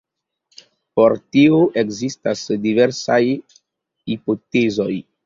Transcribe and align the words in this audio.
Por 0.99 1.13
tio 1.35 1.59
ekzistas 1.81 2.41
diversaj 2.63 3.19
hipotezoj. 3.27 4.91